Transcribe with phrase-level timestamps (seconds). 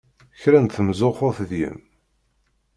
[0.41, 1.77] Kra n temzuxxut deg-m!